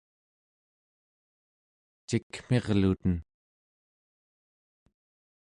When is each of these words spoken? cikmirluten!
cikmirluten! 2.07 3.15